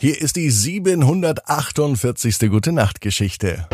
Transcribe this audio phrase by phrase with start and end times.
[0.00, 2.38] Hier ist die 748.
[2.48, 3.66] Gute Nacht Geschichte.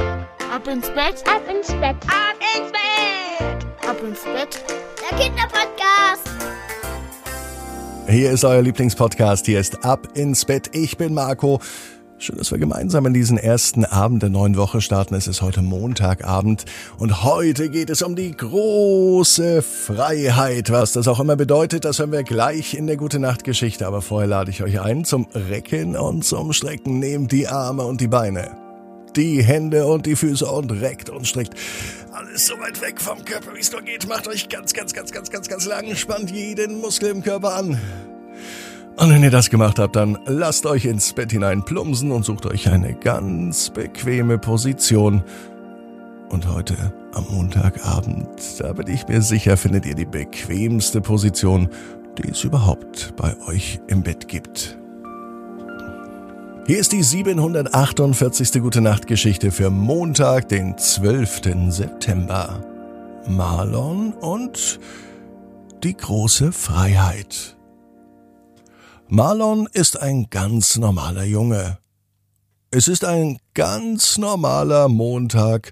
[0.50, 1.96] Ab ins Bett, Ab ins Bett.
[2.06, 3.86] Ab ins Bett.
[3.86, 4.64] ab ins Bett.
[5.02, 6.30] Der Kinderpodcast.
[8.08, 9.44] Hier ist euer Lieblingspodcast.
[9.44, 10.70] Hier ist Ab ins Bett.
[10.72, 11.60] Ich bin Marco.
[12.24, 15.14] Schön, dass wir gemeinsam in diesen ersten Abend der neuen Woche starten.
[15.14, 16.64] Es ist heute Montagabend
[16.96, 20.70] und heute geht es um die große Freiheit.
[20.70, 23.86] Was das auch immer bedeutet, das hören wir gleich in der Gute Nacht Geschichte.
[23.86, 26.98] Aber vorher lade ich euch ein zum Recken und zum Strecken.
[26.98, 28.56] Nehmt die Arme und die Beine,
[29.16, 31.52] die Hände und die Füße und reckt und streckt.
[32.10, 34.08] Alles so weit weg vom Körper, wie es nur geht.
[34.08, 35.94] Macht euch ganz, ganz, ganz, ganz, ganz, ganz lang.
[35.94, 37.78] Spannt jeden Muskel im Körper an.
[38.96, 42.46] Und wenn ihr das gemacht habt, dann lasst euch ins Bett hinein plumpsen und sucht
[42.46, 45.24] euch eine ganz bequeme Position.
[46.30, 51.68] Und heute am Montagabend, da bin ich mir sicher, findet ihr die bequemste Position,
[52.18, 54.78] die es überhaupt bei euch im Bett gibt.
[56.66, 58.62] Hier ist die 748.
[58.62, 61.42] Gute Nacht Geschichte für Montag, den 12.
[61.68, 62.64] September.
[63.28, 64.78] Marlon und
[65.82, 67.53] die große Freiheit.
[69.14, 71.78] Marlon ist ein ganz normaler Junge.
[72.72, 75.70] Es ist ein ganz normaler Montag,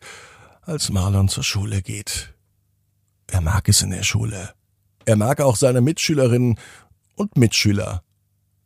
[0.60, 2.32] als Marlon zur Schule geht.
[3.26, 4.54] Er mag es in der Schule.
[5.06, 6.56] Er mag auch seine Mitschülerinnen
[7.16, 8.04] und Mitschüler.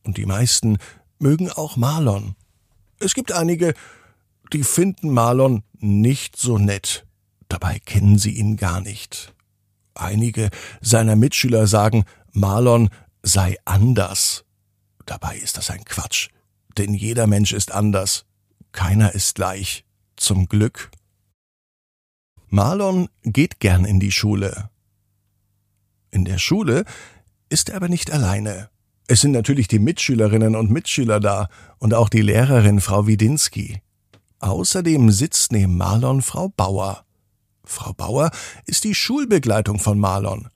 [0.05, 0.77] Und die meisten
[1.19, 2.37] mögen auch Marlon.
[2.99, 3.73] Es gibt einige,
[4.53, 7.07] die finden Marlon nicht so nett.
[7.49, 9.35] Dabei kennen sie ihn gar nicht.
[9.95, 10.51] Einige
[10.83, 12.91] seiner Mitschüler sagen, Marlon
[13.23, 14.46] sei anders.
[15.07, 16.29] Dabei ist das ein Quatsch.
[16.77, 18.27] Denn jeder Mensch ist anders.
[18.73, 19.85] Keiner ist gleich.
[20.17, 20.91] Zum Glück.
[22.49, 24.71] Marlon geht gern in die Schule.
[26.11, 26.85] In der Schule
[27.49, 28.71] ist er aber nicht alleine.
[29.09, 33.81] Es sind natürlich die Mitschülerinnen und Mitschüler da und auch die Lehrerin Frau Widinski.
[34.41, 37.05] Außerdem sitzt neben Marlon Frau Bauer.
[37.65, 38.31] Frau Bauer
[38.67, 40.49] ist die Schulbegleitung von Marlon.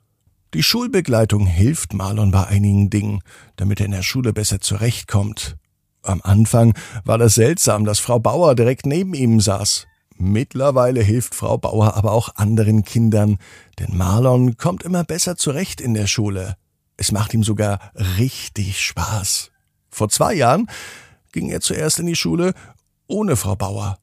[0.52, 3.20] Die Schulbegleitung hilft Marlon bei einigen Dingen,
[3.54, 5.56] damit er in der Schule besser zurechtkommt.
[6.02, 6.74] Am Anfang
[7.04, 9.86] war das seltsam, dass Frau Bauer direkt neben ihm saß.
[10.16, 13.38] Mittlerweile hilft Frau Bauer aber auch anderen Kindern,
[13.78, 16.56] denn Marlon kommt immer besser zurecht in der Schule.
[16.96, 19.52] Es macht ihm sogar richtig Spaß.
[19.88, 20.68] Vor zwei Jahren
[21.32, 22.54] ging er zuerst in die Schule
[23.06, 23.98] ohne Frau Bauer.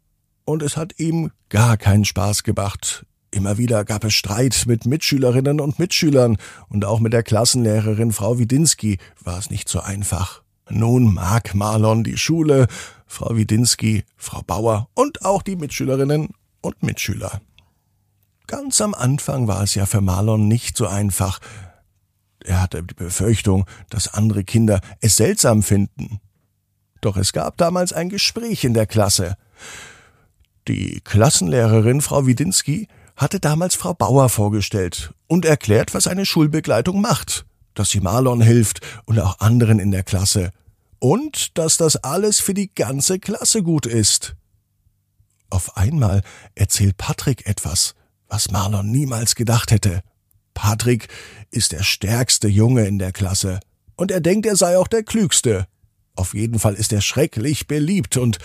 [0.46, 3.06] Und es hat ihm gar keinen Spaß gemacht.
[3.32, 6.38] Immer wieder gab es Streit mit Mitschülerinnen und Mitschülern
[6.70, 10.42] und auch mit der Klassenlehrerin Frau Widinski war es nicht so einfach.
[10.70, 12.68] Nun mag Marlon die Schule,
[13.06, 16.30] Frau Widinski, Frau Bauer und auch die Mitschülerinnen
[16.62, 17.42] und Mitschüler.
[18.48, 21.40] Ganz am Anfang war es ja für Marlon nicht so einfach.
[22.44, 26.22] Er hatte die Befürchtung, dass andere Kinder es seltsam finden.
[27.02, 29.36] Doch es gab damals ein Gespräch in der Klasse.
[30.68, 37.46] Die Klassenlehrerin Frau Widinski hatte damals Frau Bauer vorgestellt und erklärt, was eine Schulbegleitung macht,
[37.74, 40.52] dass sie Marlon hilft und auch anderen in der Klasse
[41.00, 44.36] und dass das alles für die ganze Klasse gut ist.
[45.50, 46.22] Auf einmal
[46.56, 47.96] erzählt Patrick etwas,
[48.28, 50.02] was Marlon niemals gedacht hätte.
[50.54, 51.08] Patrick
[51.50, 53.60] ist der stärkste Junge in der Klasse
[53.96, 55.68] und er denkt, er sei auch der klügste.
[56.16, 58.38] Auf jeden Fall ist er schrecklich beliebt und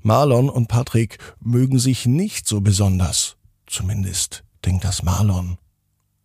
[0.00, 3.36] Marlon und Patrick mögen sich nicht so besonders.
[3.72, 5.56] Zumindest denkt das Marlon.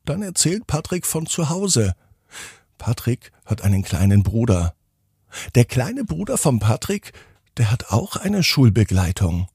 [0.04, 1.96] Dann erzählt Patrick von zu Hause.
[2.78, 4.74] Patrick hat einen kleinen Bruder.
[5.56, 7.14] Der kleine Bruder von Patrick,
[7.56, 9.48] der hat auch eine Schulbegleitung.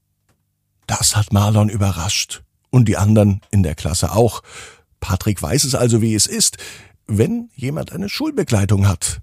[0.87, 2.41] Das hat Marlon überrascht.
[2.71, 4.41] Und die anderen in der Klasse auch.
[4.99, 6.57] Patrick weiß es also, wie es ist,
[7.05, 9.21] wenn jemand eine Schulbegleitung hat.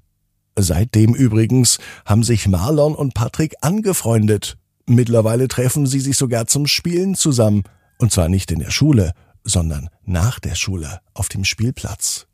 [0.56, 4.58] Seitdem übrigens haben sich Marlon und Patrick angefreundet.
[4.86, 7.64] Mittlerweile treffen sie sich sogar zum Spielen zusammen.
[8.00, 9.12] Und zwar nicht in der Schule,
[9.44, 12.26] sondern nach der Schule auf dem Spielplatz.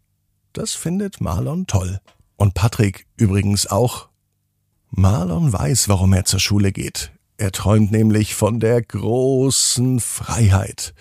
[0.53, 1.99] Das findet Marlon toll.
[2.37, 4.09] Und Patrick übrigens auch.
[4.91, 7.11] Marlon weiß, warum er zur Schule geht.
[7.37, 10.95] Er träumt nämlich von der großen Freiheit.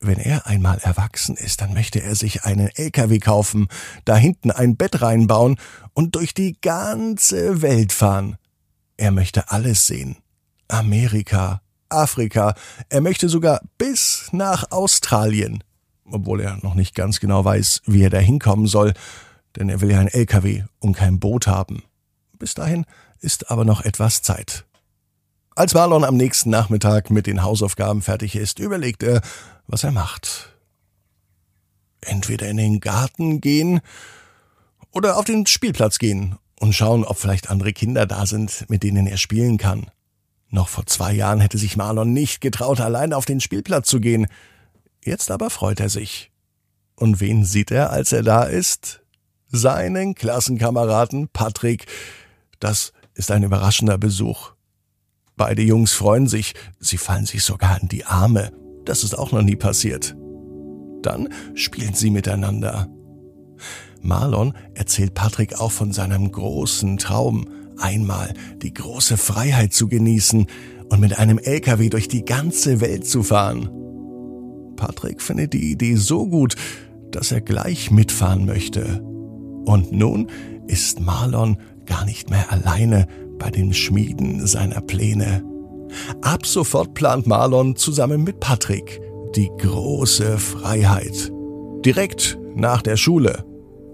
[0.00, 3.68] Wenn er einmal erwachsen ist, dann möchte er sich einen LKW kaufen,
[4.06, 5.58] da hinten ein Bett reinbauen
[5.92, 8.38] und durch die ganze Welt fahren.
[8.96, 10.16] Er möchte alles sehen.
[10.68, 12.54] Amerika, Afrika,
[12.88, 15.62] er möchte sogar bis nach Australien,
[16.10, 18.94] obwohl er noch nicht ganz genau weiß, wie er da hinkommen soll,
[19.56, 21.82] denn er will ja ein LKW und kein Boot haben.
[22.38, 22.84] Bis dahin
[23.20, 24.64] ist aber noch etwas Zeit.
[25.54, 29.22] Als Marlon am nächsten Nachmittag mit den Hausaufgaben fertig ist, überlegt er,
[29.66, 30.54] was er macht.
[32.02, 33.80] Entweder in den Garten gehen
[34.92, 39.06] oder auf den Spielplatz gehen und schauen, ob vielleicht andere Kinder da sind, mit denen
[39.06, 39.90] er spielen kann.
[40.48, 44.26] Noch vor zwei Jahren hätte sich Marlon nicht getraut, allein auf den Spielplatz zu gehen.
[45.04, 46.30] Jetzt aber freut er sich.
[46.94, 49.02] Und wen sieht er, als er da ist?
[49.48, 51.86] Seinen Klassenkameraden Patrick.
[52.58, 54.52] Das ist ein überraschender Besuch.
[55.36, 58.52] Beide Jungs freuen sich, sie fallen sich sogar in die Arme.
[58.84, 60.16] Das ist auch noch nie passiert.
[61.02, 62.88] Dann spielen sie miteinander.
[64.00, 70.46] Marlon erzählt Patrick auch von seinem großen Traum, einmal die große Freiheit zu genießen
[70.88, 73.70] und mit einem LKW durch die ganze Welt zu fahren.
[74.76, 76.54] Patrick findet die Idee so gut,
[77.10, 79.02] dass er gleich mitfahren möchte.
[79.64, 80.28] Und nun
[80.66, 81.56] ist Marlon
[81.86, 83.06] gar nicht mehr alleine
[83.38, 85.42] bei dem Schmieden seiner Pläne.
[86.20, 89.00] Ab sofort plant Marlon zusammen mit Patrick
[89.34, 91.32] die große Freiheit.
[91.84, 93.44] Direkt nach der Schule.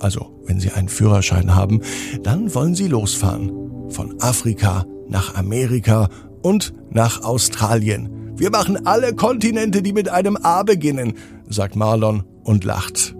[0.00, 1.80] Also, wenn sie einen Führerschein haben,
[2.22, 3.61] dann wollen sie losfahren.
[3.92, 6.08] Von Afrika nach Amerika
[6.42, 8.32] und nach Australien.
[8.36, 11.14] Wir machen alle Kontinente, die mit einem A beginnen,
[11.48, 13.14] sagt Marlon und lacht.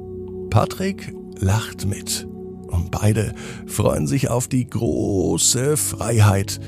[0.50, 2.26] Patrick lacht mit.
[2.68, 3.34] Und beide
[3.66, 6.58] freuen sich auf die große Freiheit,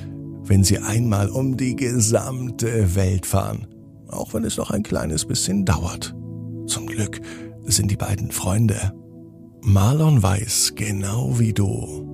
[0.44, 3.66] wenn sie einmal um die gesamte Welt fahren.
[4.08, 6.14] Auch wenn es noch ein kleines bisschen dauert.
[6.66, 7.20] Zum Glück
[7.64, 8.92] sind die beiden Freunde.
[9.62, 12.13] Marlon weiß, genau wie du,